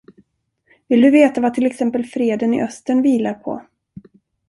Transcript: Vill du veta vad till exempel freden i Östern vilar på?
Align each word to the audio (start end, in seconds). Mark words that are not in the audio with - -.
Vill 0.87 1.01
du 1.01 1.09
veta 1.11 1.41
vad 1.41 1.53
till 1.53 1.65
exempel 1.65 2.05
freden 2.05 2.53
i 2.53 2.61
Östern 2.61 3.01
vilar 3.01 3.33
på? 3.33 3.61